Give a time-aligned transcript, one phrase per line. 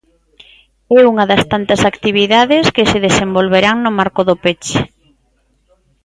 [0.97, 4.79] É unha das tantas actividades que se desenvolverán no marco do peche.